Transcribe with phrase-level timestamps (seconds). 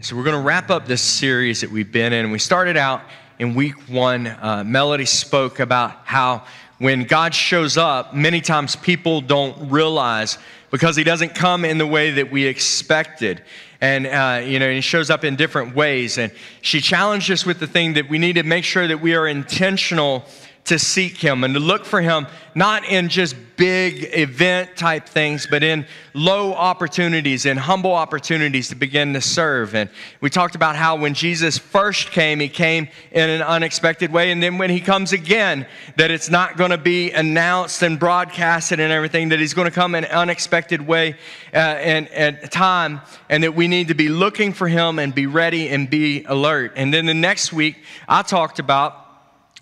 [0.00, 2.30] So, we're going to wrap up this series that we've been in.
[2.30, 3.02] We started out
[3.40, 4.28] in week one.
[4.28, 6.44] Uh, Melody spoke about how
[6.78, 10.38] when God shows up, many times people don't realize
[10.70, 13.42] because he doesn't come in the way that we expected.
[13.80, 16.16] And, uh, you know, he shows up in different ways.
[16.16, 16.30] And
[16.62, 19.26] she challenged us with the thing that we need to make sure that we are
[19.26, 20.26] intentional
[20.68, 25.46] to seek Him and to look for Him, not in just big event type things,
[25.50, 29.74] but in low opportunities in humble opportunities to begin to serve.
[29.74, 29.90] And
[30.20, 34.30] we talked about how when Jesus first came, He came in an unexpected way.
[34.30, 38.78] And then when He comes again, that it's not going to be announced and broadcasted
[38.78, 41.14] and everything, that He's going to come in an unexpected way
[41.54, 45.26] uh, and at time, and that we need to be looking for Him and be
[45.26, 46.74] ready and be alert.
[46.76, 49.07] And then the next week, I talked about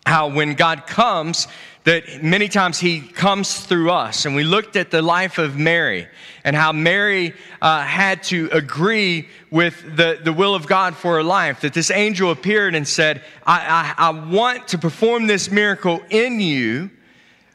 [0.06, 1.48] how when God comes,
[1.82, 4.24] that many times he comes through us.
[4.24, 6.06] And we looked at the life of Mary
[6.44, 11.22] and how Mary uh, had to agree with the, the will of God for her
[11.22, 11.60] life.
[11.60, 16.40] That this angel appeared and said, I, I, I want to perform this miracle in
[16.40, 16.90] you.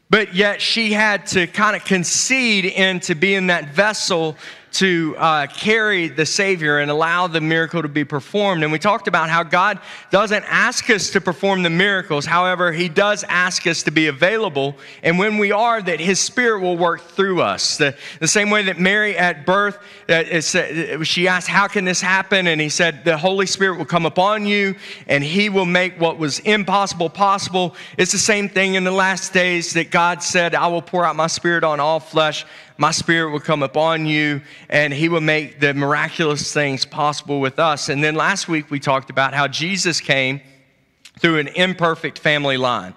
[0.10, 4.36] But yet she had to kind of concede into being that vessel
[4.72, 8.64] to uh, carry the Savior and allow the miracle to be performed.
[8.64, 9.80] And we talked about how God
[10.11, 12.25] doesn't ask us to perform the miracles.
[12.25, 14.77] However, He does ask us to be available.
[15.03, 17.77] And when we are, that His Spirit will work through us.
[17.77, 19.77] The, the same way that Mary at birth,
[20.08, 22.47] uh, she asked, How can this happen?
[22.47, 24.75] And He said, The Holy Spirit will come upon you
[25.08, 27.75] and He will make what was impossible possible.
[27.97, 31.17] It's the same thing in the last days that God said, I will pour out
[31.17, 32.45] my Spirit on all flesh
[32.82, 37.60] my spirit will come upon you and he will make the miraculous things possible with
[37.60, 37.89] us.
[37.89, 40.42] And then last week we talked about how Jesus came
[41.20, 42.95] through an imperfect family line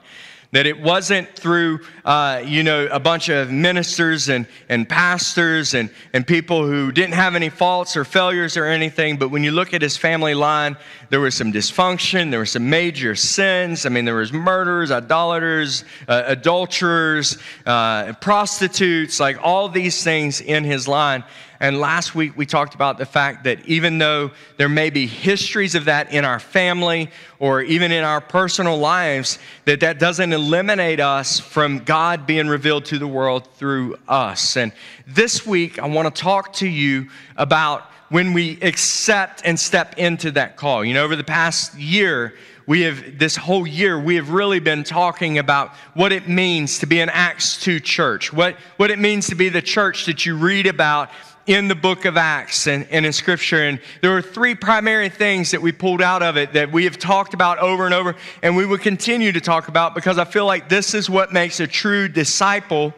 [0.55, 5.91] that it wasn't through uh, you know a bunch of ministers and, and pastors and,
[6.13, 9.75] and people who didn't have any faults or failures or anything but when you look
[9.75, 10.77] at his family line
[11.11, 13.85] there was some dysfunction there were some major sins.
[13.85, 20.63] I mean there was murderers idolaters uh, adulterers uh, prostitutes like all these things in
[20.63, 21.25] his line
[21.61, 25.75] and last week we talked about the fact that even though there may be histories
[25.75, 31.01] of that in our family or even in our personal lives, that that doesn't eliminate
[31.01, 34.57] us from God being revealed to the world through us.
[34.57, 34.73] And
[35.07, 40.31] this week I want to talk to you about when we accept and step into
[40.33, 40.85] that call.
[40.85, 42.35] You know, over the past year,
[42.67, 46.87] we have this whole year we have really been talking about what it means to
[46.87, 50.37] be an acts 2 church what, what it means to be the church that you
[50.37, 51.11] read about
[51.47, 53.63] in the book of Acts and, and in Scripture.
[53.65, 56.99] And there were three primary things that we pulled out of it that we have
[56.99, 60.47] talked about over and over, and we will continue to talk about because I feel
[60.47, 62.95] like this is what makes a true disciple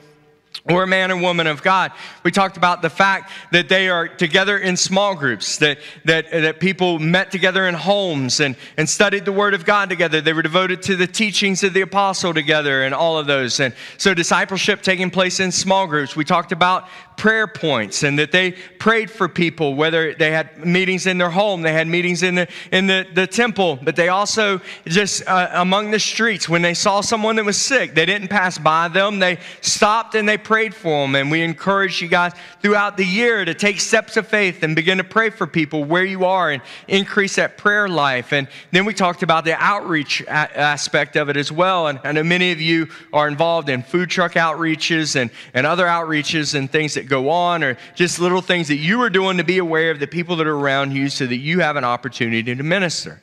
[0.65, 1.93] or a man or woman of God.
[2.23, 6.61] We talked about the fact that they are together in small groups, that, that, that
[6.61, 10.21] people met together in homes and, and studied the Word of God together.
[10.21, 13.61] They were devoted to the teachings of the apostle together and all of those.
[13.61, 16.17] And so discipleship taking place in small groups.
[16.17, 21.07] We talked about prayer points and that they prayed for people, whether they had meetings
[21.07, 24.61] in their home, they had meetings in the, in the, the temple, but they also
[24.87, 28.59] just uh, among the streets, when they saw someone that was sick, they didn't pass
[28.59, 29.19] by them.
[29.19, 31.17] They stopped and they prayed for them.
[31.17, 34.99] And we encourage you guys throughout the year to take steps of faith and begin
[34.99, 38.33] to pray for people where you are and increase that prayer life.
[38.33, 41.89] And then we talked about the outreach a- aspect of it as well.
[41.89, 45.87] And I know many of you are involved in food truck outreaches and, and other
[45.87, 49.45] outreaches and things that go on, or just little things that you are doing to
[49.45, 52.55] be aware of the people that are around you so that you have an opportunity
[52.55, 53.21] to minister.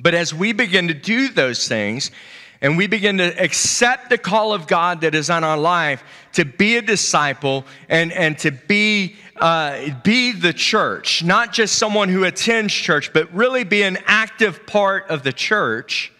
[0.00, 2.10] But as we begin to do those things,
[2.62, 6.04] and we begin to accept the call of God that is on our life
[6.34, 12.08] to be a disciple and, and to be, uh, be the church, not just someone
[12.08, 16.11] who attends church, but really be an active part of the church,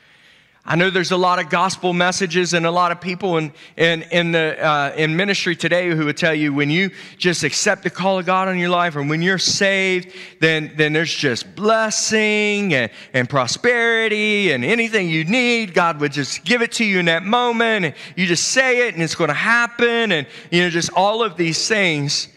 [0.65, 4.03] I know there's a lot of gospel messages and a lot of people in, in,
[4.13, 7.91] in, the, uh, in ministry today who would tell you when you just accept the
[7.91, 12.75] call of God on your life and when you're saved, then, then there's just blessing
[12.75, 17.07] and, and prosperity and anything you need, God would just give it to you in
[17.07, 17.85] that moment.
[17.85, 21.25] And you just say it and it's going to happen and, you know, just all
[21.25, 22.29] of these things.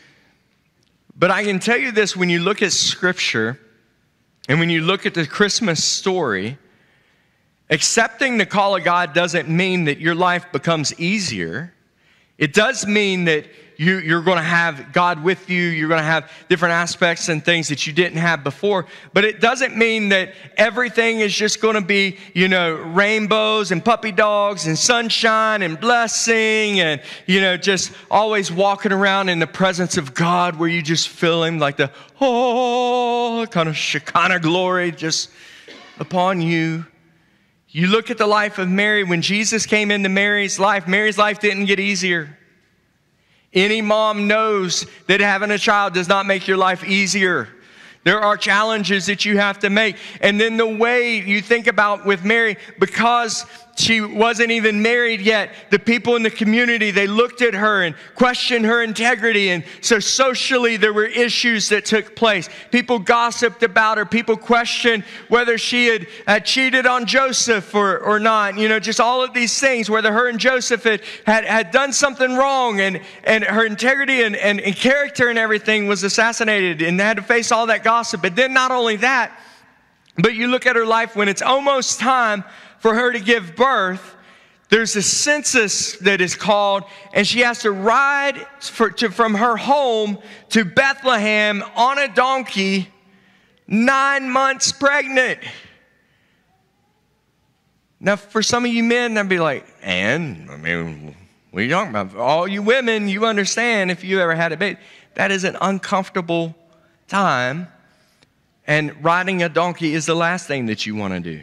[1.16, 3.60] But I can tell you this when you look at Scripture
[4.50, 6.58] and when you look at the Christmas story,
[7.70, 11.74] Accepting the call of God doesn't mean that your life becomes easier.
[12.38, 13.46] It does mean that
[13.78, 15.62] you, you're going to have God with you.
[15.62, 18.86] You're going to have different aspects and things that you didn't have before.
[19.14, 23.84] But it doesn't mean that everything is just going to be, you know, rainbows and
[23.84, 29.48] puppy dogs and sunshine and blessing and, you know, just always walking around in the
[29.48, 31.92] presence of God where you just feel Him like the,
[32.22, 35.30] oh, kind of Shekinah glory just
[36.00, 36.86] upon you.
[37.76, 41.42] You look at the life of Mary, when Jesus came into Mary's life, Mary's life
[41.42, 42.38] didn't get easier.
[43.52, 47.50] Any mom knows that having a child does not make your life easier.
[48.06, 49.98] There are challenges that you have to make.
[50.22, 53.46] And then the way you think about with Mary, because
[53.76, 55.54] she wasn't even married yet.
[55.70, 59.50] The people in the community, they looked at her and questioned her integrity.
[59.50, 62.48] And so socially, there were issues that took place.
[62.72, 64.06] People gossiped about her.
[64.06, 68.58] People questioned whether she had, had cheated on Joseph or, or not.
[68.58, 71.92] You know, just all of these things, whether her and Joseph had, had, had done
[71.92, 76.98] something wrong and, and her integrity and, and, and character and everything was assassinated and
[76.98, 78.22] they had to face all that gossip.
[78.22, 79.38] But then not only that,
[80.18, 82.44] but you look at her life when it's almost time
[82.80, 84.16] for her to give birth,
[84.70, 86.84] there's a census that is called,
[87.14, 90.18] and she has to ride for, to, from her home
[90.50, 92.90] to Bethlehem on a donkey,
[93.68, 95.40] nine months pregnant.
[98.00, 101.16] Now, for some of you men, I'd be like, and I mean,
[101.52, 102.16] what are talking about?
[102.16, 104.80] All you women, you understand if you ever had a baby,
[105.14, 106.56] that is an uncomfortable
[107.08, 107.68] time,
[108.68, 111.42] and riding a donkey is the last thing that you want to do.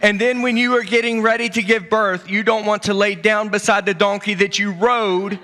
[0.00, 3.14] And then when you are getting ready to give birth, you don't want to lay
[3.14, 5.38] down beside the donkey that you rode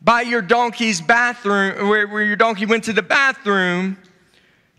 [0.00, 3.98] by your donkey's bathroom, where, where your donkey went to the bathroom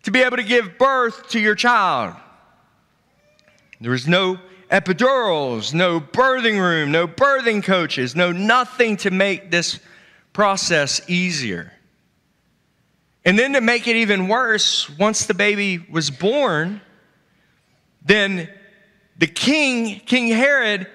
[0.03, 2.15] to be able to give birth to your child.
[3.79, 4.39] There was no
[4.71, 9.79] epidurals, no birthing room, no birthing coaches, no nothing to make this
[10.33, 11.73] process easier.
[13.25, 16.81] And then to make it even worse, once the baby was born,
[18.05, 18.49] then
[19.17, 20.87] the king, King Herod,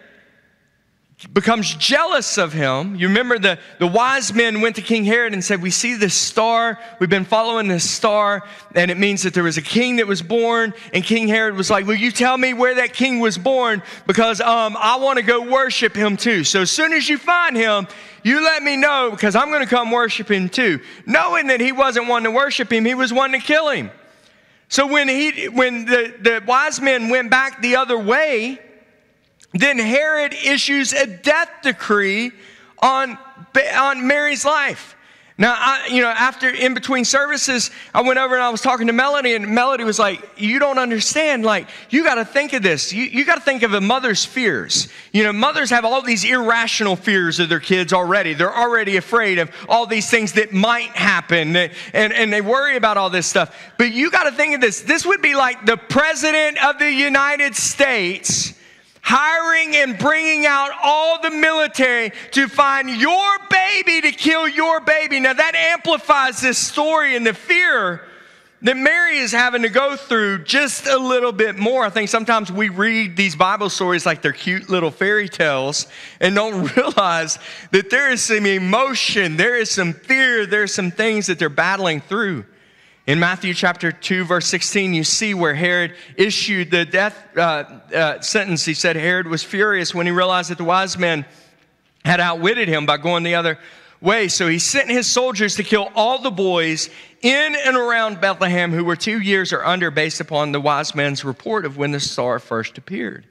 [1.33, 2.95] becomes jealous of him.
[2.95, 6.15] You remember the, the wise men went to King Herod and said, We see this
[6.15, 6.79] star.
[7.01, 8.45] We've been following this star.
[8.77, 10.75] And it means that there was a king that was born.
[10.95, 13.83] And King Herod was like, Will you tell me where that king was born?
[14.07, 16.45] Because um, I want to go worship him too.
[16.45, 17.89] So as soon as you find him,
[18.23, 20.81] you let me know because I'm going to come worship him too.
[21.07, 23.91] Knowing that he wasn't one to worship him, he was one to kill him.
[24.69, 28.59] So when he when the, the wise men went back the other way,
[29.55, 32.33] then Herod issues a death decree
[32.81, 33.19] on,
[33.75, 34.95] on Mary's life.
[35.41, 38.89] Now, I, you know, after in between services, I went over and I was talking
[38.89, 41.45] to Melody, and Melody was like, You don't understand.
[41.45, 42.93] Like, you got to think of this.
[42.93, 44.89] You, you got to think of a mother's fears.
[45.13, 48.35] You know, mothers have all these irrational fears of their kids already.
[48.35, 52.97] They're already afraid of all these things that might happen, and, and they worry about
[52.97, 53.57] all this stuff.
[53.79, 54.81] But you got to think of this.
[54.81, 58.55] This would be like the president of the United States
[59.09, 65.19] hiring and bringing out all the military to find your baby to kill your baby.
[65.19, 68.03] Now, that amplifies this story and the fear
[68.61, 71.87] that Mary is having to go through just a little bit more.
[71.87, 75.87] I think sometimes we read these Bible stories like they're cute little fairy tales
[76.21, 77.39] and don't realize
[77.71, 82.03] that there is some emotion, there is some fear, there's some things that they're battling
[82.03, 82.45] through.
[83.09, 88.21] In Matthew chapter 2, verse 16, you see where Herod issued the death uh, uh,
[88.21, 88.67] sentence.
[88.67, 91.25] He said Herod was furious when he realized that the wise men
[92.05, 93.59] had outwitted him by going the other
[94.03, 94.29] way.
[94.29, 96.91] So he sent his soldiers to kill all the boys
[97.23, 101.25] in and around Bethlehem who were two years or under, based upon the wise men's
[101.25, 103.25] report of when the star first appeared.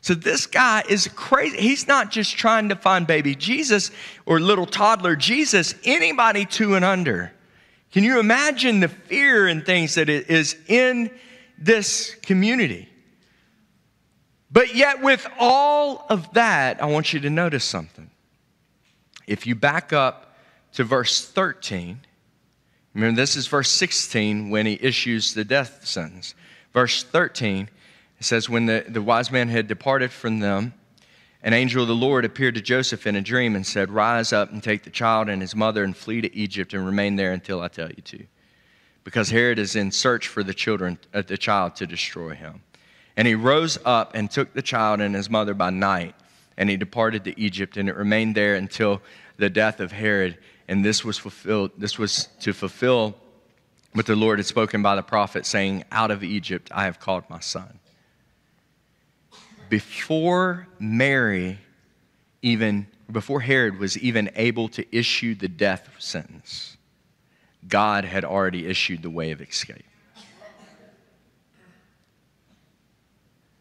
[0.00, 1.58] So this guy is crazy.
[1.58, 3.90] He's not just trying to find baby Jesus
[4.24, 7.30] or little toddler Jesus, anybody two and under.
[7.92, 11.10] Can you imagine the fear and things that is in
[11.58, 12.88] this community?
[14.50, 18.10] But yet, with all of that, I want you to notice something.
[19.26, 20.36] If you back up
[20.74, 22.00] to verse 13,
[22.94, 26.34] remember this is verse 16 when he issues the death sentence.
[26.72, 27.68] Verse 13,
[28.18, 30.74] it says, When the, the wise man had departed from them,
[31.44, 34.52] an angel of the Lord appeared to Joseph in a dream and said, Rise up
[34.52, 37.60] and take the child and his mother and flee to Egypt and remain there until
[37.60, 38.24] I tell you to.
[39.02, 42.62] Because Herod is in search for the children, uh, the child to destroy him.
[43.16, 46.14] And he rose up and took the child and his mother by night,
[46.56, 49.02] and he departed to Egypt, and it remained there until
[49.36, 50.38] the death of Herod.
[50.68, 53.16] And this was fulfilled, this was to fulfill
[53.92, 57.24] what the Lord had spoken by the prophet, saying, Out of Egypt I have called
[57.28, 57.80] my son.
[59.72, 61.58] Before Mary
[62.42, 66.76] even, before Herod was even able to issue the death sentence,
[67.66, 69.86] God had already issued the way of escape.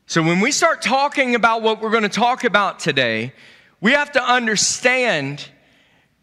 [0.05, 3.31] So when we start talking about what we're going to talk about today,
[3.79, 5.47] we have to understand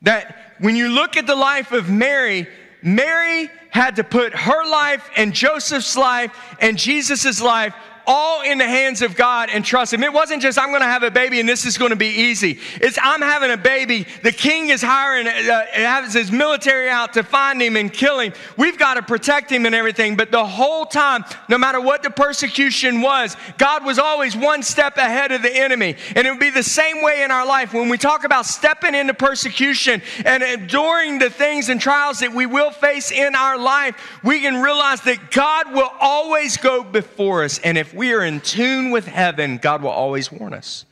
[0.02, 2.47] that when you look at the life of Mary,
[2.83, 6.30] Mary had to put her life and Joseph's life
[6.61, 7.75] and Jesus' life
[8.08, 10.02] all in the hands of God and trust Him.
[10.02, 12.08] It wasn't just, I'm going to have a baby and this is going to be
[12.08, 12.58] easy.
[12.76, 14.06] It's, I'm having a baby.
[14.22, 18.32] The king is hiring, uh, has his military out to find him and kill him.
[18.56, 20.16] We've got to protect him and everything.
[20.16, 24.96] But the whole time, no matter what the persecution was, God was always one step
[24.96, 25.96] ahead of the enemy.
[26.16, 27.74] And it would be the same way in our life.
[27.74, 32.46] When we talk about stepping into persecution and enduring the things and trials that we
[32.46, 37.58] will face in our life, we can realize that God will always go before us.
[37.58, 40.86] And if we are in tune with heaven, God will always warn us.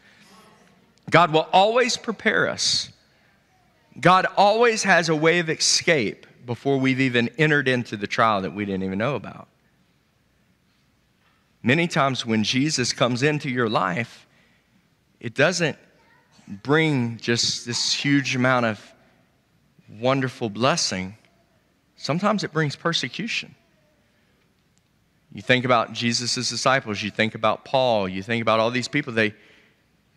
[1.08, 2.90] God will always prepare us.
[3.98, 8.52] God always has a way of escape before we've even entered into the trial that
[8.52, 9.46] we didn't even know about.
[11.62, 14.26] Many times when Jesus comes into your life,
[15.20, 15.78] it doesn't
[16.48, 18.94] bring just this huge amount of
[20.00, 21.16] wonderful blessing.
[21.96, 23.54] Sometimes it brings persecution.
[25.36, 29.12] You think about Jesus' disciples, you think about Paul, you think about all these people,
[29.12, 29.34] they,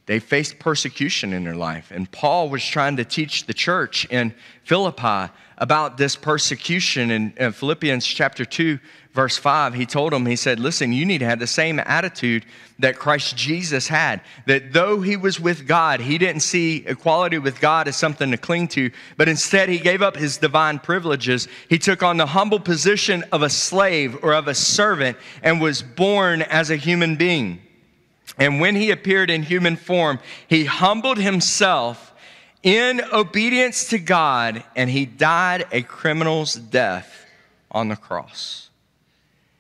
[0.10, 1.92] they faced persecution in their life.
[1.92, 7.12] And Paul was trying to teach the church in Philippi about this persecution.
[7.12, 8.80] In, Philippians chapter 2,
[9.14, 12.44] verse 5, he told them, he said, Listen, you need to have the same attitude
[12.80, 14.22] that Christ Jesus had.
[14.48, 18.38] That though he was with God, he didn't see equality with God as something to
[18.38, 21.48] cling to, but instead he gave up his divine privileges.
[21.70, 25.84] He took on the humble position of a slave or of a servant and was
[25.84, 27.62] born as a human being.
[28.40, 32.14] And when he appeared in human form, he humbled himself
[32.64, 37.26] in obedience to God and he died a criminal's death
[37.70, 38.69] on the cross.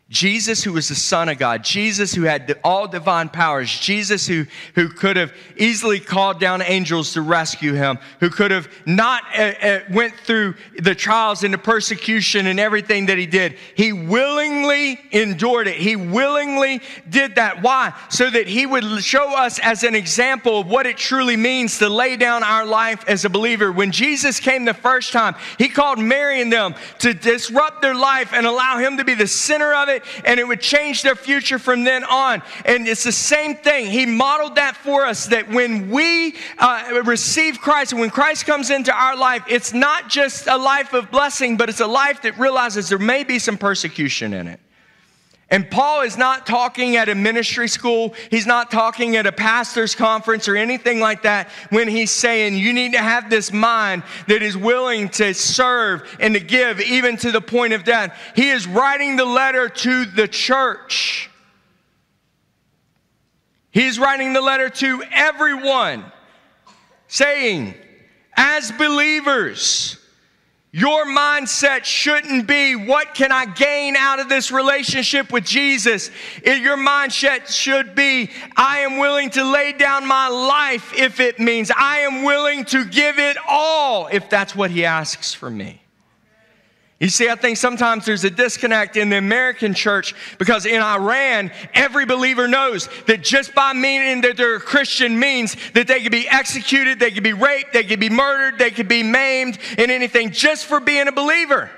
[0.09, 4.47] Jesus, who was the Son of God, Jesus, who had all divine powers, Jesus, who,
[4.73, 9.53] who could have easily called down angels to rescue him, who could have not uh,
[9.61, 13.55] uh, went through the trials and the persecution and everything that he did.
[13.75, 15.75] He willingly endured it.
[15.75, 17.61] He willingly did that.
[17.61, 17.93] Why?
[18.09, 21.87] So that he would show us as an example of what it truly means to
[21.87, 23.71] lay down our life as a believer.
[23.71, 28.33] When Jesus came the first time, he called Mary and them to disrupt their life
[28.33, 31.59] and allow him to be the center of it and it would change their future
[31.59, 32.41] from then on.
[32.65, 33.87] And it's the same thing.
[33.87, 38.93] He modeled that for us that when we uh, receive Christ when Christ comes into
[38.93, 42.89] our life, it's not just a life of blessing, but it's a life that realizes
[42.89, 44.59] there may be some persecution in it.
[45.51, 48.13] And Paul is not talking at a ministry school.
[48.29, 52.71] He's not talking at a pastor's conference or anything like that when he's saying you
[52.71, 57.31] need to have this mind that is willing to serve and to give even to
[57.31, 58.15] the point of death.
[58.35, 61.31] He is writing the letter to the church.
[63.71, 66.11] He's writing the letter to everyone
[67.07, 67.73] saying,
[68.35, 69.98] as believers,
[70.71, 76.11] your mindset shouldn't be, what can I gain out of this relationship with Jesus?
[76.45, 81.71] Your mindset should be, I am willing to lay down my life if it means
[81.75, 85.81] I am willing to give it all if that's what He asks for me.
[86.99, 91.49] You see, I think sometimes there's a disconnect in the American church because in Iran,
[91.73, 96.11] every believer knows that just by meaning that they're a Christian means that they could
[96.11, 99.89] be executed, they could be raped, they could be murdered, they could be maimed, and
[99.89, 101.71] anything just for being a believer.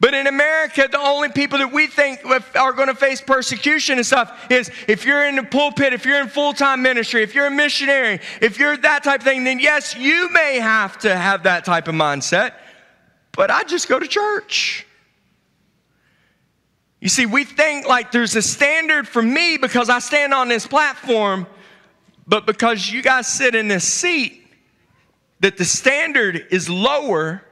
[0.00, 2.20] But in America, the only people that we think
[2.54, 6.20] are going to face persecution and stuff is if you're in the pulpit, if you're
[6.20, 9.60] in full time ministry, if you're a missionary, if you're that type of thing, then
[9.60, 12.52] yes, you may have to have that type of mindset
[13.36, 14.86] but I just go to church.
[17.00, 20.66] You see, we think like there's a standard for me because I stand on this
[20.66, 21.46] platform,
[22.26, 24.42] but because you guys sit in this seat,
[25.40, 27.42] that the standard is lower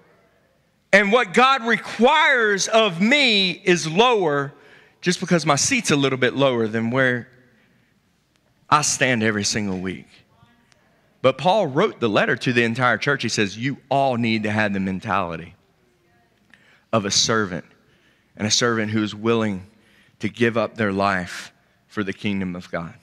[0.92, 4.52] and what God requires of me is lower
[5.02, 7.28] just because my seat's a little bit lower than where
[8.70, 10.06] I stand every single week.
[11.20, 13.22] But Paul wrote the letter to the entire church.
[13.22, 15.54] He says, You all need to have the mentality
[16.94, 17.64] of a servant
[18.36, 19.66] and a servant who is willing
[20.20, 21.52] to give up their life
[21.88, 22.94] for the kingdom of God.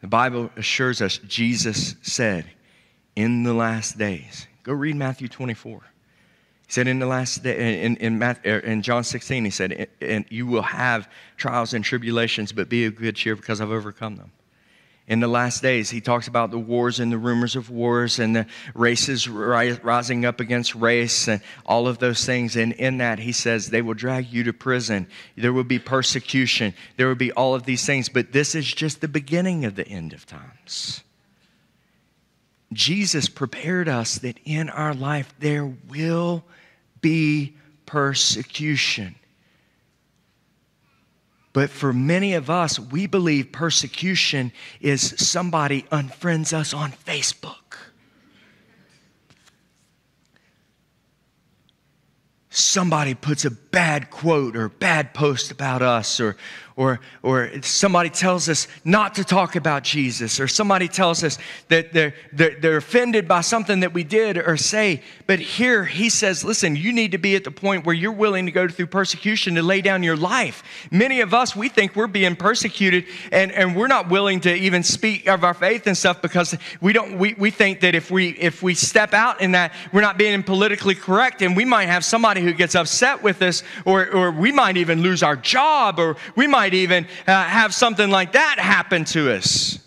[0.00, 2.46] The Bible assures us Jesus said,
[3.16, 5.80] in the last days, go read Matthew 24.
[6.66, 9.88] He said in the last day, in, in, Matthew, er, in John 16, he said,
[10.00, 14.14] and you will have trials and tribulations, but be of good cheer because I've overcome
[14.14, 14.30] them.
[15.08, 18.36] In the last days, he talks about the wars and the rumors of wars and
[18.36, 22.54] the races rising up against race and all of those things.
[22.56, 25.08] And in that, he says, they will drag you to prison.
[25.36, 26.72] There will be persecution.
[26.96, 28.08] There will be all of these things.
[28.08, 31.02] But this is just the beginning of the end of times.
[32.72, 36.44] Jesus prepared us that in our life there will
[37.00, 37.56] be
[37.86, 39.16] persecution.
[41.52, 47.56] But for many of us, we believe persecution is somebody unfriends us on Facebook.
[52.48, 56.36] Somebody puts a bad quote or bad post about us, or,
[56.76, 61.38] or, or somebody tells us not to talk about Jesus, or somebody tells us
[61.68, 65.02] that they're, they're, they're, offended by something that we did or say.
[65.26, 68.46] But here he says, listen, you need to be at the point where you're willing
[68.46, 70.62] to go through persecution to lay down your life.
[70.90, 74.82] Many of us, we think we're being persecuted and, and we're not willing to even
[74.82, 78.30] speak of our faith and stuff because we don't we, we think that if we
[78.30, 82.04] if we step out in that, we're not being politically correct and we might have
[82.04, 86.16] somebody who gets upset with us or, or we might even lose our job or
[86.36, 89.80] we might might even uh, have something like that happen to us.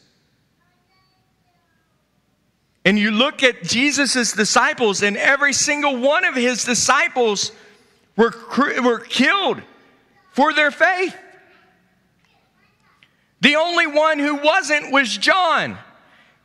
[2.84, 7.54] And you look at Jesus' disciples, and every single one of his disciples
[8.18, 8.34] were,
[8.84, 9.62] were killed
[10.34, 11.16] for their faith.
[13.40, 15.78] The only one who wasn't was John.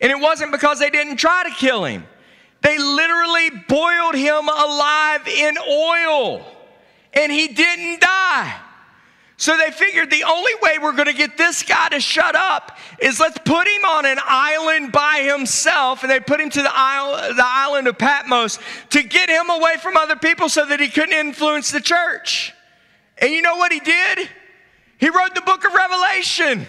[0.00, 2.04] And it wasn't because they didn't try to kill him,
[2.62, 6.46] they literally boiled him alive in oil,
[7.14, 8.60] and he didn't die.
[9.40, 12.76] So they figured the only way we're going to get this guy to shut up
[12.98, 16.02] is let's put him on an island by himself.
[16.02, 18.58] And they put him to the, isle, the island of Patmos
[18.90, 22.52] to get him away from other people so that he couldn't influence the church.
[23.16, 24.28] And you know what he did?
[24.98, 26.66] He wrote the book of Revelation.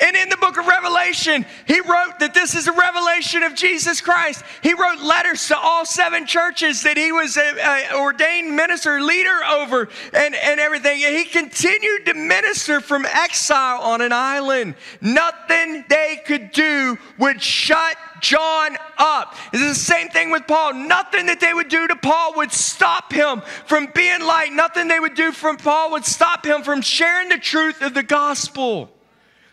[0.00, 4.00] And in the book of Revelation, he wrote that this is a revelation of Jesus
[4.00, 4.44] Christ.
[4.62, 9.88] He wrote letters to all seven churches that he was an ordained minister, leader over,
[10.14, 11.02] and, and everything.
[11.04, 14.76] And he continued to minister from exile on an island.
[15.00, 19.34] Nothing they could do would shut John up.
[19.52, 20.74] It's the same thing with Paul.
[20.74, 24.52] Nothing that they would do to Paul would stop him from being light.
[24.52, 28.02] Nothing they would do from Paul would stop him from sharing the truth of the
[28.02, 28.90] gospel.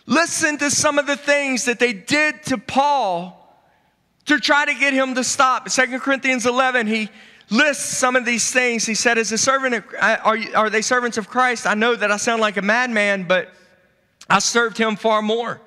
[0.06, 3.42] Listen to some of the things that they did to Paul
[4.26, 5.70] to try to get him to stop.
[5.70, 7.10] 2 Corinthians 11, he
[7.50, 8.86] lists some of these things.
[8.86, 11.66] He said, As a servant, of, uh, are, you, are they servants of Christ?
[11.66, 13.52] I know that I sound like a madman, but
[14.30, 15.62] I served him far more.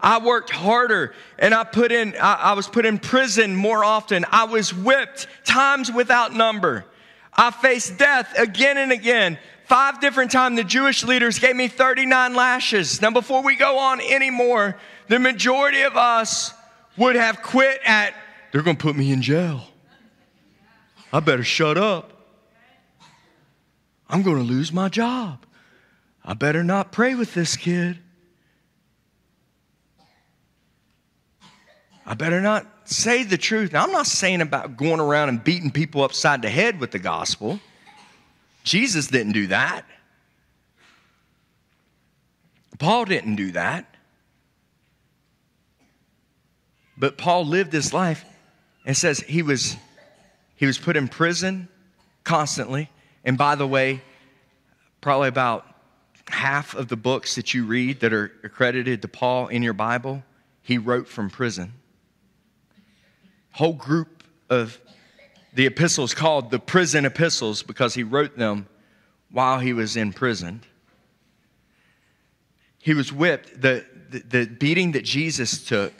[0.00, 4.24] I worked harder and I put in, I, I was put in prison more often.
[4.30, 6.84] I was whipped times without number.
[7.32, 9.38] I faced death again and again.
[9.72, 13.00] Five different times the Jewish leaders gave me 39 lashes.
[13.00, 14.76] Now, before we go on anymore,
[15.08, 16.52] the majority of us
[16.98, 18.12] would have quit at,
[18.52, 19.62] they're going to put me in jail.
[21.10, 22.12] I better shut up.
[24.10, 25.46] I'm going to lose my job.
[26.22, 27.98] I better not pray with this kid.
[32.04, 33.72] I better not say the truth.
[33.72, 36.98] Now, I'm not saying about going around and beating people upside the head with the
[36.98, 37.58] gospel.
[38.64, 39.84] Jesus didn't do that.
[42.78, 43.92] Paul didn't do that.
[46.96, 48.24] But Paul lived his life
[48.84, 49.76] and says he was
[50.56, 51.68] he was put in prison
[52.22, 52.88] constantly.
[53.24, 54.00] And by the way,
[55.00, 55.66] probably about
[56.28, 60.22] half of the books that you read that are accredited to Paul in your Bible,
[60.62, 61.72] he wrote from prison.
[63.52, 64.78] Whole group of
[65.52, 68.66] the epistles called the prison epistles because he wrote them
[69.30, 70.62] while he was in prison.
[72.78, 73.60] He was whipped.
[73.60, 75.92] The, the, the, beating that Jesus took,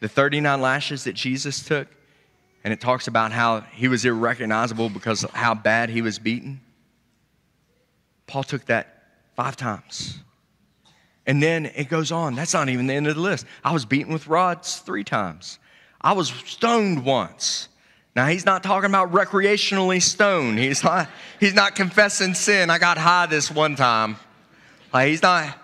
[0.00, 1.88] the 39 lashes that Jesus took,
[2.64, 6.60] and it talks about how he was irrecognizable because of how bad he was beaten.
[8.26, 9.04] Paul took that
[9.36, 10.18] five times.
[11.26, 12.34] And then it goes on.
[12.34, 13.46] That's not even the end of the list.
[13.62, 15.58] I was beaten with rods three times.
[16.00, 17.68] I was stoned once.
[18.18, 20.58] Now, he's not talking about recreationally stoned.
[20.58, 22.68] He's not, he's not confessing sin.
[22.68, 24.16] I got high this one time.
[24.92, 25.56] Like, he's not,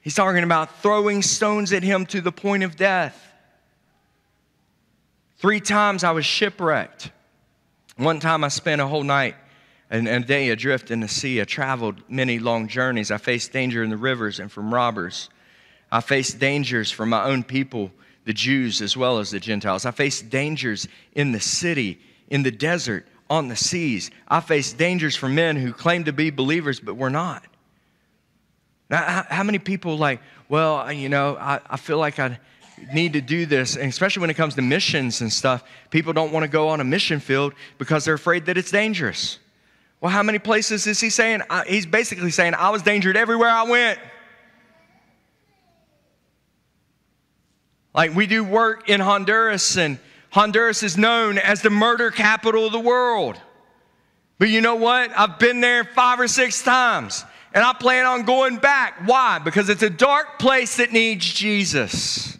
[0.00, 3.32] he's talking about throwing stones at him to the point of death.
[5.36, 7.12] Three times I was shipwrecked.
[7.96, 9.36] One time I spent a whole night
[9.90, 11.40] and a day adrift in the sea.
[11.40, 13.12] I traveled many long journeys.
[13.12, 15.30] I faced danger in the rivers and from robbers.
[15.92, 17.92] I faced dangers from my own people
[18.24, 19.86] the Jews as well as the Gentiles.
[19.86, 24.10] I faced dangers in the city, in the desert, on the seas.
[24.28, 27.44] I faced dangers from men who claimed to be believers but were not.
[28.90, 32.38] Now, how many people like, well, you know, I, I feel like I
[32.92, 36.32] need to do this, and especially when it comes to missions and stuff, people don't
[36.32, 39.38] want to go on a mission field because they're afraid that it's dangerous.
[40.00, 41.42] Well, how many places is he saying?
[41.66, 44.00] He's basically saying, I was dangered everywhere I went.
[47.94, 49.98] Like we do work in Honduras, and
[50.30, 53.40] Honduras is known as the murder capital of the world.
[54.38, 55.10] But you know what?
[55.16, 59.06] I've been there five or six times, and I plan on going back.
[59.06, 59.38] Why?
[59.38, 62.38] Because it's a dark place that needs Jesus.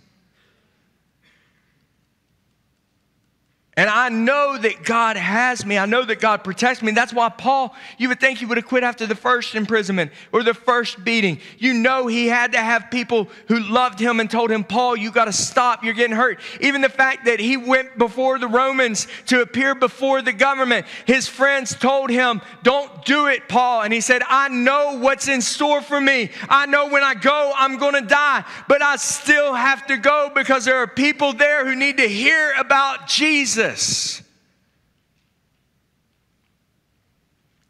[3.76, 5.78] And I know that God has me.
[5.78, 6.90] I know that God protects me.
[6.90, 10.42] That's why Paul, you would think he would have quit after the first imprisonment or
[10.42, 11.38] the first beating.
[11.56, 15.12] You know he had to have people who loved him and told him, Paul, you
[15.12, 15.84] got to stop.
[15.84, 16.40] You're getting hurt.
[16.60, 21.28] Even the fact that he went before the Romans to appear before the government, his
[21.28, 23.82] friends told him, Don't do it, Paul.
[23.82, 26.32] And he said, I know what's in store for me.
[26.48, 30.32] I know when I go, I'm going to die, but I still have to go
[30.34, 33.59] because there are people there who need to hear about Jesus.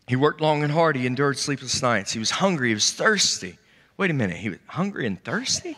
[0.07, 0.97] He worked long and hard.
[0.97, 2.13] He endured sleepless nights.
[2.13, 2.69] He was hungry.
[2.69, 3.59] He was thirsty.
[3.97, 4.39] Wait a minute.
[4.39, 5.77] He was hungry and thirsty?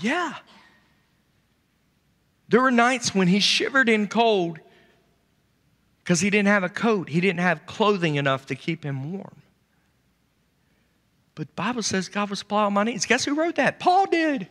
[0.00, 0.34] Yeah.
[2.48, 4.60] There were nights when he shivered in cold
[5.98, 7.08] because he didn't have a coat.
[7.08, 9.42] He didn't have clothing enough to keep him warm.
[11.34, 13.06] But Bible says God will supply all my needs.
[13.06, 13.80] Guess who wrote that?
[13.80, 14.48] Paul did.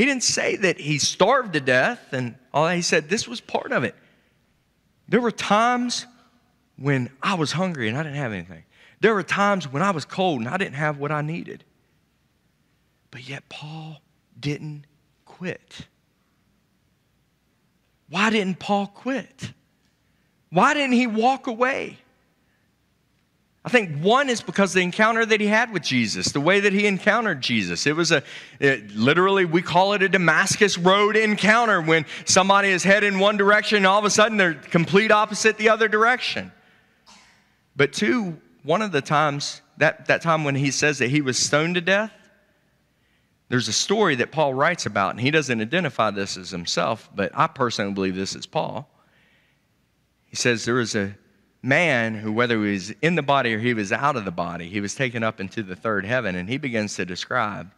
[0.00, 2.74] He didn't say that he starved to death and all that.
[2.74, 3.94] He said this was part of it.
[5.10, 6.06] There were times
[6.78, 8.64] when I was hungry and I didn't have anything.
[9.00, 11.64] There were times when I was cold and I didn't have what I needed.
[13.10, 14.00] But yet, Paul
[14.40, 14.86] didn't
[15.26, 15.86] quit.
[18.08, 19.52] Why didn't Paul quit?
[20.48, 21.98] Why didn't he walk away?
[23.62, 26.72] I think one is because the encounter that he had with Jesus, the way that
[26.72, 27.86] he encountered Jesus.
[27.86, 28.22] It was a,
[28.58, 33.76] it, literally, we call it a Damascus Road encounter when somebody is heading one direction
[33.78, 36.52] and all of a sudden they're complete opposite the other direction.
[37.76, 41.38] But two, one of the times, that, that time when he says that he was
[41.38, 42.12] stoned to death,
[43.50, 47.32] there's a story that Paul writes about, and he doesn't identify this as himself, but
[47.34, 48.88] I personally believe this is Paul.
[50.26, 51.14] He says there was a
[51.62, 54.68] man who, whether he was in the body or he was out of the body,
[54.68, 57.70] he was taken up into the third heaven, and he begins to describe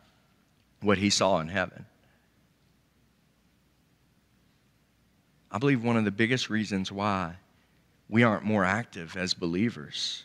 [0.81, 1.87] what he saw in heaven.
[5.51, 7.35] I believe one of the biggest reasons why
[8.09, 10.25] we aren't more active as believers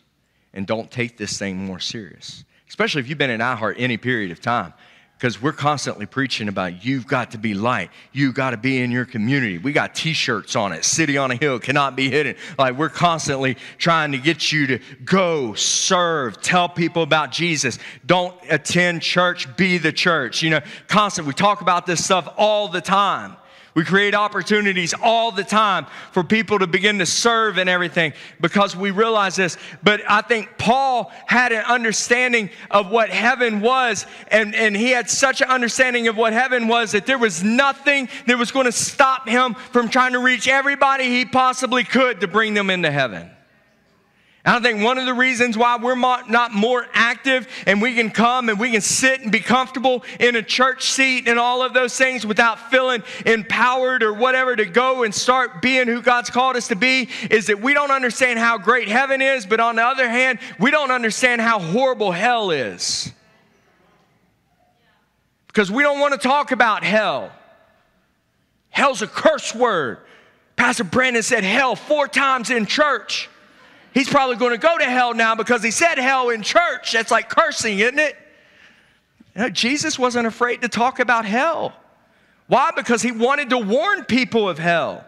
[0.54, 4.30] and don't take this thing more serious, especially if you've been in iHeart any period
[4.30, 4.72] of time
[5.18, 7.90] because we're constantly preaching about you've got to be light.
[8.12, 9.58] You've got to be in your community.
[9.58, 10.84] We got t-shirts on it.
[10.84, 12.36] City on a hill cannot be hidden.
[12.56, 17.80] Like we're constantly trying to get you to go serve, tell people about Jesus.
[18.06, 20.40] Don't attend church, be the church.
[20.40, 23.36] You know, constantly we talk about this stuff all the time.
[23.78, 28.74] We create opportunities all the time for people to begin to serve and everything because
[28.74, 29.56] we realize this.
[29.84, 35.08] But I think Paul had an understanding of what heaven was, and, and he had
[35.08, 38.72] such an understanding of what heaven was that there was nothing that was going to
[38.72, 43.30] stop him from trying to reach everybody he possibly could to bring them into heaven.
[44.44, 48.48] I think one of the reasons why we're not more active and we can come
[48.48, 51.96] and we can sit and be comfortable in a church seat and all of those
[51.96, 56.68] things without feeling empowered or whatever to go and start being who God's called us
[56.68, 60.08] to be is that we don't understand how great heaven is, but on the other
[60.08, 63.12] hand, we don't understand how horrible hell is.
[65.48, 67.32] Because we don't want to talk about hell.
[68.70, 69.98] Hell's a curse word.
[70.54, 73.28] Pastor Brandon said hell four times in church.
[73.94, 76.92] He's probably going to go to hell now because he said hell in church.
[76.92, 78.16] That's like cursing, isn't it?
[79.52, 81.72] Jesus wasn't afraid to talk about hell.
[82.48, 82.70] Why?
[82.74, 85.04] Because he wanted to warn people of hell.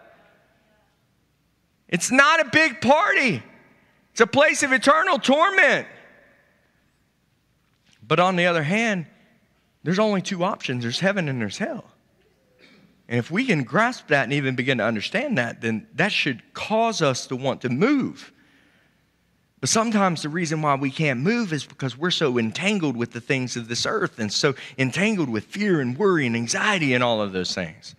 [1.89, 3.43] It's not a big party,
[4.11, 5.87] it's a place of eternal torment.
[8.07, 9.07] But on the other hand,
[9.83, 11.85] there's only two options there's heaven and there's hell.
[13.07, 16.53] And if we can grasp that and even begin to understand that, then that should
[16.53, 18.31] cause us to want to move
[19.61, 23.21] but sometimes the reason why we can't move is because we're so entangled with the
[23.21, 27.21] things of this earth and so entangled with fear and worry and anxiety and all
[27.21, 27.95] of those things.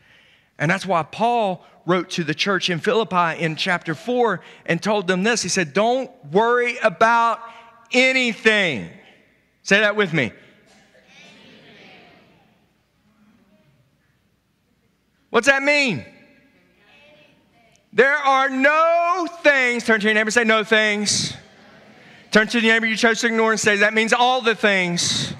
[0.58, 5.06] And that's why Paul wrote to the church in Philippi in chapter 4 and told
[5.06, 5.40] them this.
[5.40, 7.40] He said, Don't worry about
[7.92, 8.90] anything.
[9.62, 10.32] Say that with me.
[15.30, 16.04] What's that mean?
[17.92, 21.34] There are no things, turn to your neighbor and say, no things.
[22.32, 25.34] Turn to the neighbor you chose to ignore and say, that means all the things.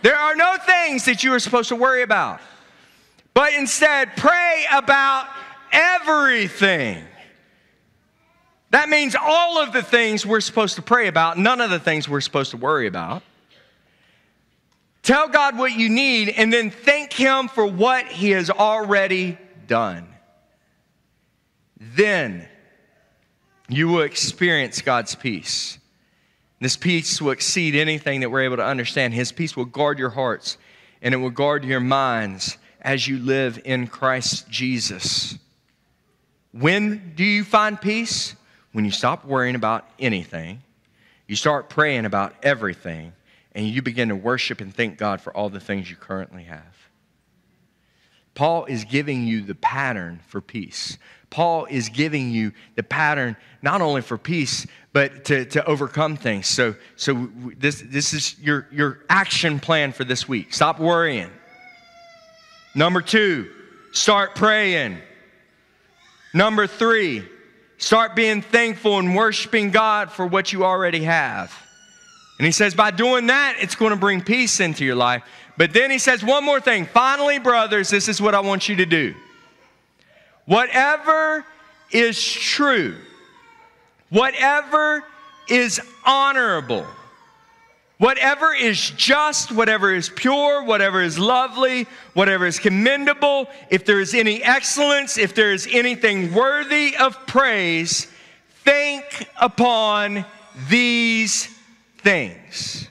[0.00, 2.40] There are no things that you are supposed to worry about,
[3.34, 5.28] but instead pray about
[5.70, 7.04] everything.
[8.70, 12.08] That means all of the things we're supposed to pray about, none of the things
[12.08, 13.22] we're supposed to worry about.
[15.02, 20.08] Tell God what you need and then thank Him for what He has already done.
[21.78, 22.48] Then
[23.68, 25.78] you will experience God's peace.
[26.64, 29.12] This peace will exceed anything that we're able to understand.
[29.12, 30.56] His peace will guard your hearts
[31.02, 35.38] and it will guard your minds as you live in Christ Jesus.
[36.52, 38.34] When do you find peace?
[38.72, 40.62] When you stop worrying about anything,
[41.26, 43.12] you start praying about everything,
[43.54, 46.88] and you begin to worship and thank God for all the things you currently have.
[48.34, 50.96] Paul is giving you the pattern for peace.
[51.34, 56.46] Paul is giving you the pattern not only for peace, but to, to overcome things.
[56.46, 60.54] So, so this, this is your, your action plan for this week.
[60.54, 61.32] Stop worrying.
[62.76, 63.50] Number two,
[63.90, 64.98] start praying.
[66.32, 67.24] Number three,
[67.78, 71.52] start being thankful and worshiping God for what you already have.
[72.38, 75.24] And he says, by doing that, it's going to bring peace into your life.
[75.56, 76.86] But then he says one more thing.
[76.86, 79.16] Finally, brothers, this is what I want you to do.
[80.46, 81.44] Whatever
[81.90, 82.96] is true,
[84.10, 85.04] whatever
[85.48, 86.86] is honorable,
[87.98, 94.12] whatever is just, whatever is pure, whatever is lovely, whatever is commendable, if there is
[94.14, 98.06] any excellence, if there is anything worthy of praise,
[98.64, 100.24] think upon
[100.68, 101.48] these
[101.98, 102.88] things.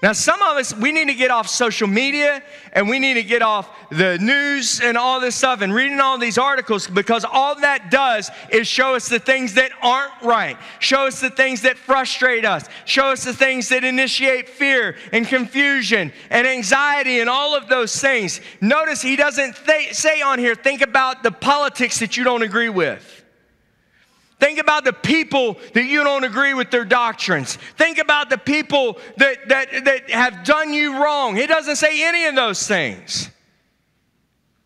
[0.00, 2.40] Now, some of us, we need to get off social media
[2.72, 6.18] and we need to get off the news and all this stuff and reading all
[6.18, 11.08] these articles because all that does is show us the things that aren't right, show
[11.08, 16.12] us the things that frustrate us, show us the things that initiate fear and confusion
[16.30, 18.40] and anxiety and all of those things.
[18.60, 22.68] Notice he doesn't th- say on here, think about the politics that you don't agree
[22.68, 23.24] with.
[24.40, 27.56] Think about the people that you don't agree with their doctrines.
[27.76, 31.34] Think about the people that, that, that have done you wrong.
[31.34, 33.30] He doesn't say any of those things.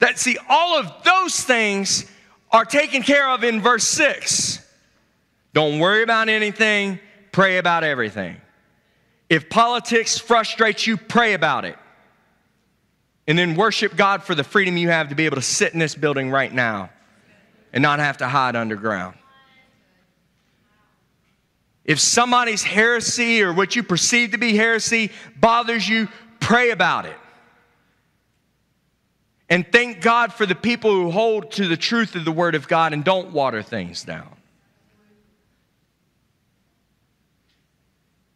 [0.01, 2.05] That see, all of those things
[2.51, 4.61] are taken care of in verse 6.
[5.55, 6.99] Don't worry about anything,
[7.31, 8.37] pray about everything.
[9.31, 11.79] If politics frustrates you, pray about it.
[13.27, 15.79] And then worship God for the freedom you have to be able to sit in
[15.79, 16.91] this building right now
[17.73, 19.17] and not have to hide underground.
[21.85, 26.09] If somebody's heresy or what you perceive to be heresy bothers you,
[26.41, 27.17] pray about it.
[29.49, 32.69] And thank God for the people who hold to the truth of the Word of
[32.69, 34.29] God and don't water things down.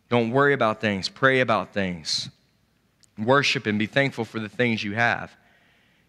[0.09, 2.29] Don't worry about things, pray about things.
[3.19, 5.35] Worship and be thankful for the things you have.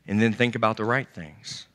[0.08, 1.67] And then think about the right things.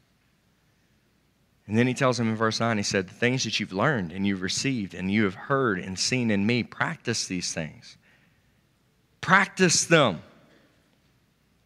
[1.66, 4.12] And then he tells him in verse 9, he said, The things that you've learned
[4.12, 7.96] and you've received and you have heard and seen in me, practice these things.
[9.20, 10.22] Practice them.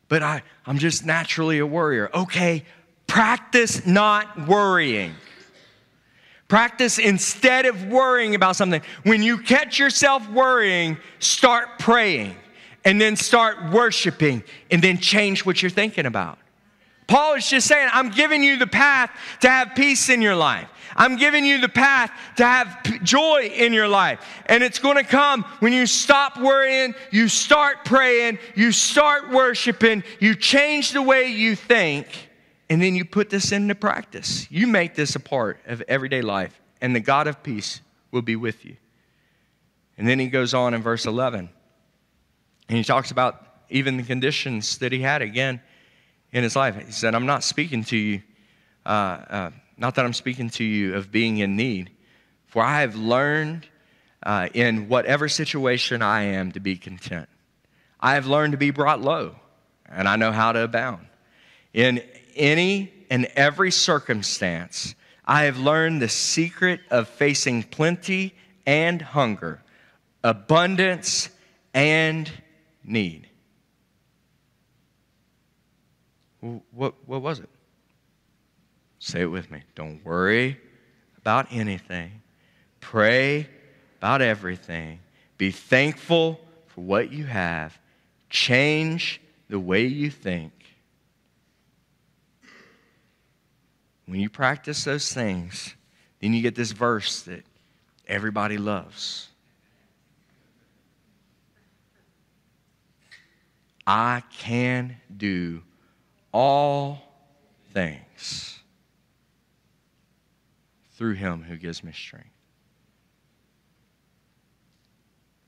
[0.08, 2.10] But I, I'm just naturally a worrier.
[2.14, 2.64] Okay,
[3.06, 5.14] practice not worrying.
[6.48, 8.82] Practice instead of worrying about something.
[9.02, 12.36] When you catch yourself worrying, start praying
[12.84, 16.38] and then start worshiping and then change what you're thinking about.
[17.06, 20.68] Paul is just saying, I'm giving you the path to have peace in your life.
[20.96, 24.20] I'm giving you the path to have p- joy in your life.
[24.46, 30.02] And it's going to come when you stop worrying, you start praying, you start worshiping,
[30.18, 32.30] you change the way you think,
[32.70, 34.50] and then you put this into practice.
[34.50, 38.36] You make this a part of everyday life, and the God of peace will be
[38.36, 38.76] with you.
[39.98, 41.48] And then he goes on in verse 11,
[42.68, 45.60] and he talks about even the conditions that he had again
[46.36, 46.76] in his life.
[46.84, 48.22] He said, I'm not speaking to you,
[48.84, 51.90] uh, uh, not that I'm speaking to you of being in need,
[52.44, 53.66] for I have learned
[54.22, 57.30] uh, in whatever situation I am to be content.
[57.98, 59.36] I have learned to be brought low,
[59.90, 61.06] and I know how to abound.
[61.72, 62.02] In
[62.34, 64.94] any and every circumstance,
[65.24, 68.34] I have learned the secret of facing plenty
[68.66, 69.62] and hunger,
[70.22, 71.30] abundance
[71.72, 72.30] and
[72.84, 73.26] need.
[76.70, 77.48] What, what was it?
[78.98, 79.62] Say it with me.
[79.74, 80.58] Don't worry
[81.18, 82.22] about anything.
[82.80, 83.48] Pray
[83.98, 85.00] about everything.
[85.38, 87.78] Be thankful for what you have.
[88.30, 90.52] Change the way you think.
[94.06, 95.74] When you practice those things,
[96.20, 97.44] then you get this verse that
[98.06, 99.28] everybody loves.
[103.86, 105.62] I can do
[106.36, 106.98] all
[107.72, 108.58] things
[110.92, 112.28] through him who gives me strength.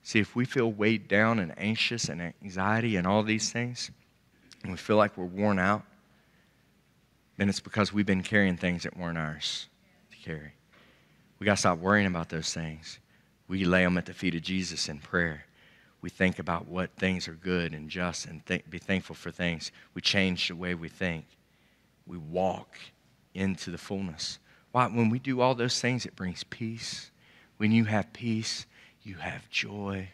[0.02, 3.90] See, if we feel weighed down and anxious and anxiety and all these things,
[4.62, 5.82] and we feel like we're worn out,
[7.36, 9.66] then it's because we've been carrying things that weren't ours
[10.10, 10.52] to carry.
[11.38, 12.98] We got to stop worrying about those things.
[13.46, 15.44] We lay them at the feet of Jesus in prayer.
[16.00, 19.72] We think about what things are good and just and th- be thankful for things.
[19.94, 21.24] We change the way we think.
[22.06, 22.78] We walk
[23.34, 24.38] into the fullness.
[24.72, 24.86] Why?
[24.86, 27.10] When we do all those things, it brings peace.
[27.56, 28.66] When you have peace,
[29.02, 30.08] you have joy,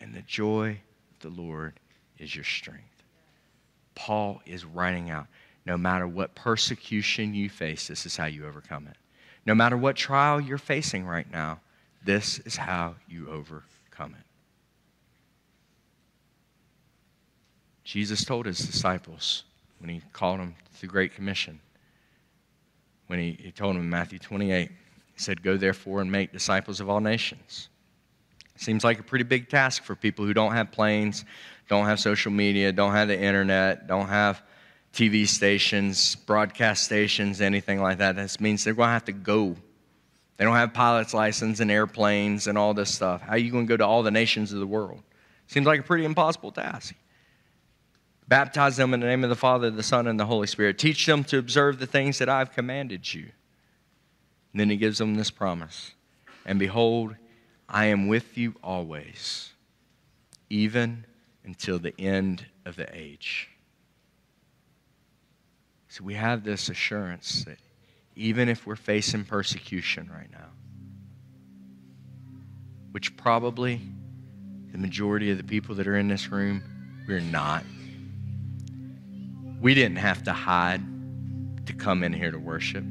[0.00, 1.74] and the joy of the Lord
[2.18, 3.02] is your strength.
[3.94, 5.26] Paul is writing out
[5.66, 8.96] no matter what persecution you face, this is how you overcome it.
[9.44, 11.60] No matter what trial you're facing right now,
[12.04, 14.24] this is how you overcome it.
[17.86, 19.44] Jesus told his disciples
[19.78, 21.60] when he called them to the Great Commission,
[23.06, 26.80] when he, he told them in Matthew 28, he said, Go therefore and make disciples
[26.80, 27.68] of all nations.
[28.56, 31.24] Seems like a pretty big task for people who don't have planes,
[31.68, 34.42] don't have social media, don't have the internet, don't have
[34.92, 38.16] TV stations, broadcast stations, anything like that.
[38.16, 39.54] This means they're going to have to go.
[40.38, 43.20] They don't have pilot's license and airplanes and all this stuff.
[43.20, 45.02] How are you going to go to all the nations of the world?
[45.46, 46.92] Seems like a pretty impossible task.
[48.28, 50.78] Baptize them in the name of the Father, the Son, and the Holy Spirit.
[50.78, 53.30] Teach them to observe the things that I've commanded you.
[54.52, 55.92] And then he gives them this promise
[56.44, 57.14] And behold,
[57.68, 59.52] I am with you always,
[60.50, 61.04] even
[61.44, 63.48] until the end of the age.
[65.88, 67.58] So we have this assurance that
[68.16, 70.48] even if we're facing persecution right now,
[72.90, 73.80] which probably
[74.72, 76.62] the majority of the people that are in this room,
[77.06, 77.62] we're not.
[79.60, 80.82] We didn't have to hide
[81.66, 82.84] to come in here to worship.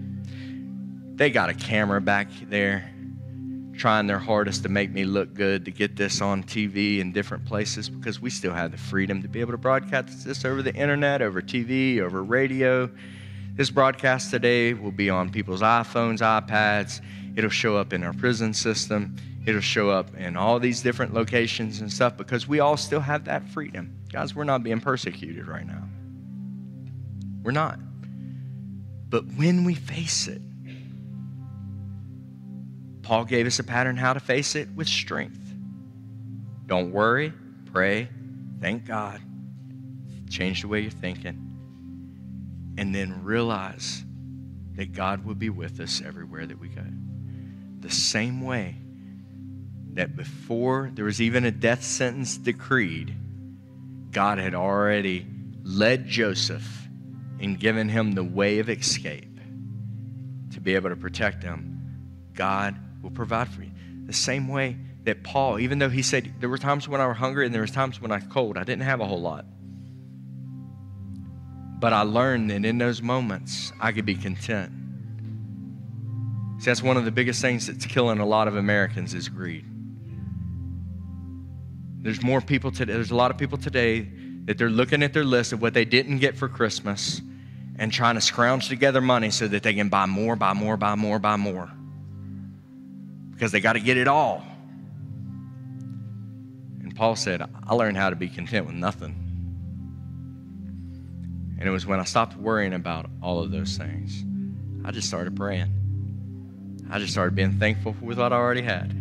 [1.15, 2.91] They got a camera back there
[3.77, 7.45] trying their hardest to make me look good to get this on TV in different
[7.45, 10.73] places because we still have the freedom to be able to broadcast this over the
[10.73, 12.89] internet, over TV, over radio.
[13.55, 17.01] This broadcast today will be on people's iPhones, iPads.
[17.35, 19.15] It'll show up in our prison system.
[19.45, 23.25] It'll show up in all these different locations and stuff because we all still have
[23.25, 23.95] that freedom.
[24.11, 25.83] Guys, we're not being persecuted right now.
[27.45, 27.77] We're not.
[29.07, 30.41] But when we face it,
[33.03, 35.53] Paul gave us a pattern how to face it with strength.
[36.65, 37.31] Don't worry,
[37.71, 38.09] pray,
[38.59, 39.21] thank God,
[40.27, 44.03] change the way you're thinking, and then realize
[44.73, 46.81] that God will be with us everywhere that we go.
[47.81, 48.75] The same way
[49.93, 53.13] that before there was even a death sentence decreed,
[54.09, 55.27] God had already
[55.61, 56.84] led Joseph
[57.45, 59.39] and given him the way of escape
[60.51, 62.31] to be able to protect him.
[62.33, 63.71] God will provide for you.
[64.07, 67.17] The same way that Paul, even though he said there were times when I was
[67.17, 69.45] hungry and there was times when I was cold, I didn't have a whole lot.
[71.79, 74.71] But I learned that in those moments I could be content.
[76.59, 79.65] See, that's one of the biggest things that's killing a lot of Americans is greed.
[82.01, 84.09] There's more people today, there's a lot of people today
[84.45, 87.21] that they're looking at their list of what they didn't get for Christmas
[87.77, 90.95] and trying to scrounge together money so that they can buy more, buy more, buy
[90.95, 91.69] more, buy more
[93.35, 94.45] because they got to get it all.
[96.81, 99.21] And Paul said, I learned how to be content with nothing.
[101.59, 104.23] And it was when I stopped worrying about all of those things,
[104.85, 105.71] I just started praying.
[106.89, 108.91] I just started being thankful with what I already had.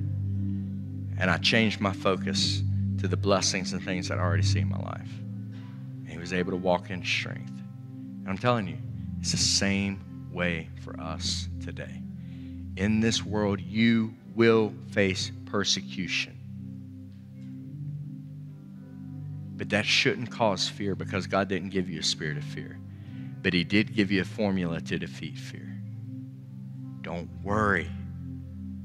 [1.19, 2.63] And I changed my focus
[2.99, 5.11] to the blessings and things that I already see in my life.
[6.01, 7.54] And he was able to walk in strength.
[8.25, 8.79] And I'm telling you,
[9.21, 10.03] it's the same
[10.33, 12.03] way for us today.
[12.77, 16.39] In this world, you will face persecution.
[19.57, 22.79] But that shouldn't cause fear because God didn't give you a spirit of fear.
[23.43, 25.71] But He did give you a formula to defeat fear.
[27.03, 27.91] Don't worry,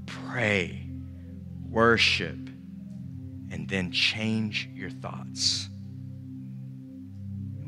[0.05, 0.85] pray,
[1.69, 2.37] worship,
[3.51, 5.68] and then change your thoughts.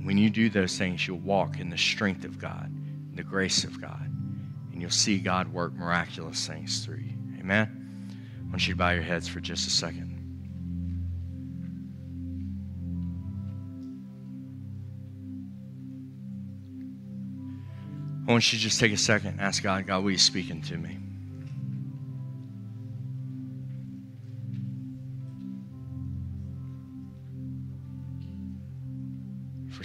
[0.03, 2.71] When you do those things, you'll walk in the strength of God,
[3.15, 4.09] the grace of God,
[4.71, 7.13] and you'll see God work miraculous things through you.
[7.39, 8.07] Amen?
[8.39, 10.11] I want you to bow your heads for just a second.
[18.27, 20.17] I want you to just take a second and ask God, God, what are you
[20.17, 20.97] speaking to me?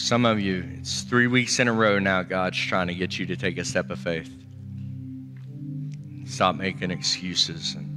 [0.06, 3.26] Some of you, it's three weeks in a row now, God's trying to get you
[3.26, 4.30] to take a step of faith.
[6.24, 7.92] Stop making excuses and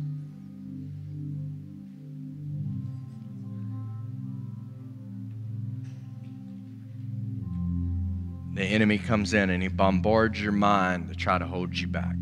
[8.55, 12.15] the enemy comes in and he bombards your mind to try to hold you back.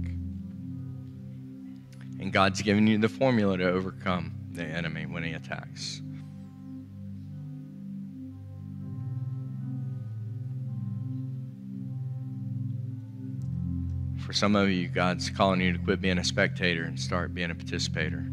[2.20, 6.02] And God's giving you the formula to overcome the enemy when he attacks.
[14.38, 17.56] Some of you, God's calling you to quit being a spectator and start being a
[17.56, 18.24] participator.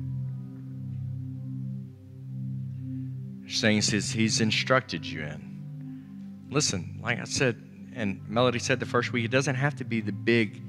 [3.49, 6.45] Things He's instructed you in.
[6.51, 7.57] Listen, like I said,
[7.95, 10.63] and Melody said the first week, it doesn't have to be the big,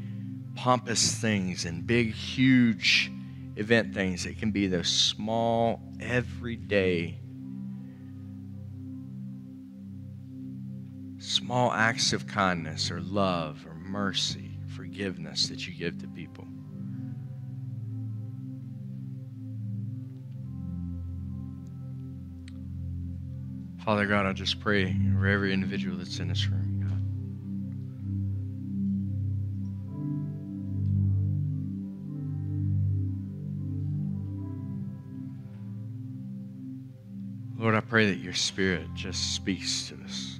[0.55, 3.11] pompous things and big, huge
[3.57, 4.25] event things.
[4.25, 7.19] It can be those small, everyday,
[11.17, 14.44] small acts of kindness or love or mercy,
[14.95, 16.47] forgiveness that you give to people.
[23.83, 26.71] Father God, I just pray for every individual that's in this room.
[37.57, 40.34] Lord, I pray that your spirit just speaks to us.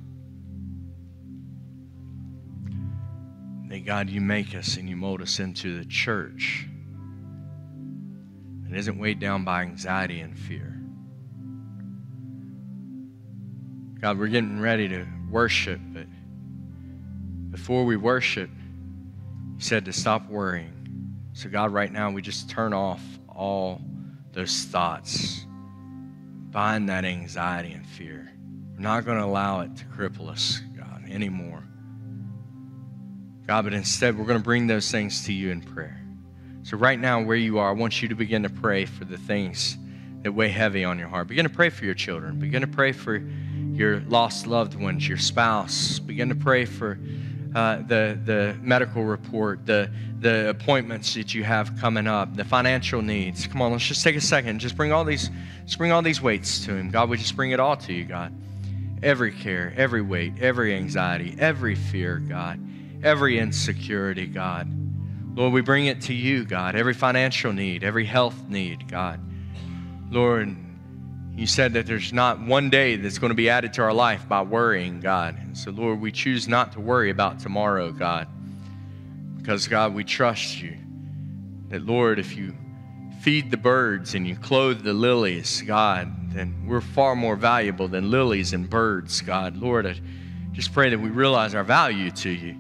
[3.86, 6.68] God, you make us and you mold us into the church
[8.64, 10.82] that isn't weighed down by anxiety and fear.
[14.02, 16.08] God, we're getting ready to worship, but
[17.52, 20.74] before we worship, you said to stop worrying.
[21.34, 23.82] So, God, right now, we just turn off all
[24.34, 25.46] those thoughts
[26.56, 28.32] bind that anxiety and fear.
[28.74, 31.68] We're not going to allow it to cripple us, God, anymore.
[33.48, 36.02] God, but instead, we're going to bring those things to you in prayer.
[36.64, 39.18] So, right now, where you are, I want you to begin to pray for the
[39.18, 39.78] things
[40.24, 41.28] that weigh heavy on your heart.
[41.28, 42.40] Begin to pray for your children.
[42.40, 43.18] Begin to pray for
[43.74, 46.00] your lost loved ones, your spouse.
[46.00, 46.98] Begin to pray for
[47.54, 53.04] uh, the, the medical report, the, the appointments that you have coming up, the financial
[53.04, 53.46] needs.
[53.46, 54.60] Come on, let's just take a second.
[54.60, 55.30] Just bring all these,
[55.66, 56.90] just bring all these weights to Him.
[56.90, 58.34] God, we just bring it all to you, God.
[59.04, 62.60] Every care, every weight, every anxiety, every fear, God,
[63.06, 64.68] every insecurity, God.
[65.38, 66.76] Lord, we bring it to you, God.
[66.76, 69.20] Every financial need, every health need, God.
[70.10, 70.56] Lord,
[71.36, 74.28] you said that there's not one day that's going to be added to our life
[74.28, 75.38] by worrying, God.
[75.38, 78.28] And so, Lord, we choose not to worry about tomorrow, God.
[79.38, 80.76] Because, God, we trust you.
[81.70, 82.56] That, Lord, if you
[83.22, 88.10] feed the birds and you clothe the lilies, God, then we're far more valuable than
[88.10, 89.58] lilies and birds, God.
[89.58, 90.00] Lord, I
[90.54, 92.56] just pray that we realize our value to you.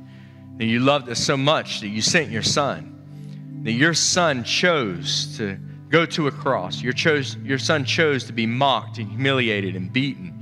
[0.58, 3.62] That you loved us so much that you sent your son.
[3.64, 5.58] That your son chose to
[5.89, 6.82] go to a cross.
[6.82, 10.34] Your, chose, your son chose to be mocked and humiliated and beaten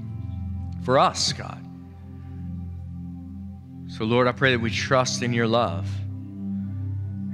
[0.84, 1.60] for us, God.
[3.90, 5.88] So, Lord, I pray that we trust in your love.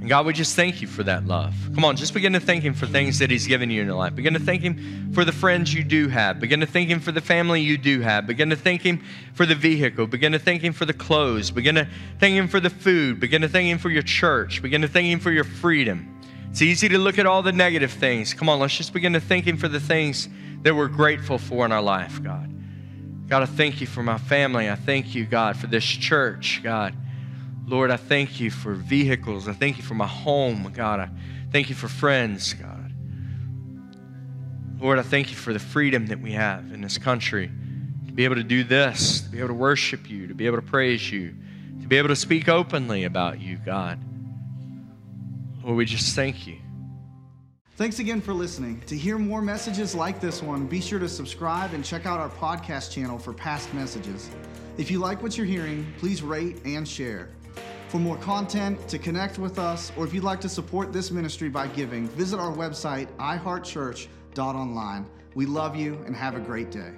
[0.00, 1.54] And God, we just thank you for that love.
[1.74, 3.96] Come on, just begin to thank Him for things that He's given you in your
[3.96, 4.14] life.
[4.14, 6.40] Begin to thank Him for the friends you do have.
[6.40, 8.26] Begin to thank Him for the family you do have.
[8.26, 9.02] Begin to thank Him
[9.34, 10.06] for the vehicle.
[10.06, 11.50] Begin to thank Him for the clothes.
[11.50, 11.86] Begin to
[12.18, 13.20] thank Him for the food.
[13.20, 14.62] Begin to thank Him for your church.
[14.62, 16.18] Begin to thank Him for your freedom.
[16.50, 18.32] It's easy to look at all the negative things.
[18.32, 20.30] Come on, let's just begin to thank Him for the things
[20.62, 22.50] that we're grateful for in our life, God.
[23.28, 24.70] God, I thank you for my family.
[24.70, 26.94] I thank you, God, for this church, God.
[27.66, 29.46] Lord, I thank you for vehicles.
[29.46, 31.00] I thank you for my home, God.
[31.00, 31.10] I
[31.52, 32.92] thank you for friends, God.
[34.80, 37.50] Lord, I thank you for the freedom that we have in this country
[38.06, 40.56] to be able to do this, to be able to worship you, to be able
[40.56, 41.34] to praise you,
[41.82, 44.02] to be able to speak openly about you, God.
[45.62, 46.56] Lord, we just thank you.
[47.76, 48.82] Thanks again for listening.
[48.88, 52.28] To hear more messages like this one, be sure to subscribe and check out our
[52.28, 54.28] podcast channel for past messages.
[54.76, 57.28] If you like what you're hearing, please rate and share.
[57.90, 61.48] For more content, to connect with us, or if you'd like to support this ministry
[61.48, 65.06] by giving, visit our website, iheartchurch.online.
[65.34, 66.92] We love you and have a great day.